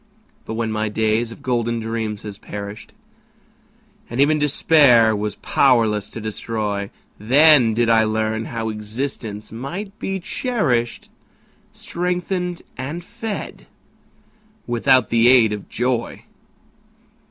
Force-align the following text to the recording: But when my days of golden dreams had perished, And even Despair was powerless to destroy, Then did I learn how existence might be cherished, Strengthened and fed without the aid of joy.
But 0.45 0.55
when 0.55 0.71
my 0.71 0.89
days 0.89 1.31
of 1.31 1.43
golden 1.43 1.79
dreams 1.79 2.23
had 2.23 2.41
perished, 2.41 2.91
And 4.09 4.19
even 4.19 4.39
Despair 4.39 5.15
was 5.15 5.35
powerless 5.35 6.09
to 6.09 6.19
destroy, 6.19 6.89
Then 7.19 7.75
did 7.75 7.87
I 7.87 8.03
learn 8.05 8.45
how 8.45 8.69
existence 8.69 9.51
might 9.51 9.99
be 9.99 10.19
cherished, 10.19 11.09
Strengthened 11.71 12.63
and 12.79 13.03
fed 13.03 13.67
without 14.65 15.09
the 15.09 15.27
aid 15.27 15.53
of 15.53 15.69
joy. 15.69 16.23